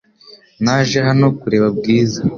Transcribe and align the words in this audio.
Naje 0.63 0.97
hano 1.07 1.25
kureba 1.39 1.67
Bwiza. 1.77 2.21